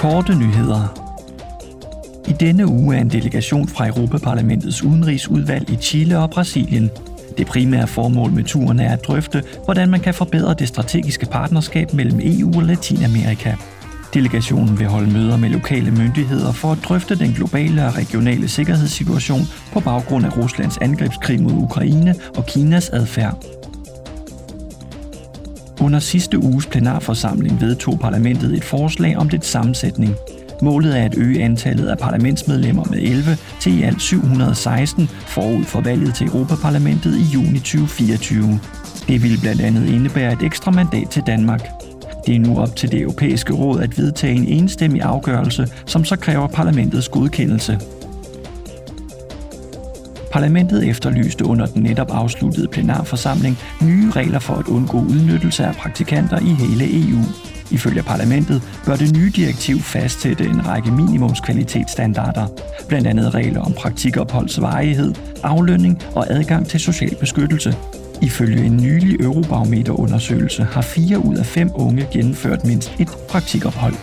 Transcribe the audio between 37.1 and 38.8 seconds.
i juni 2024.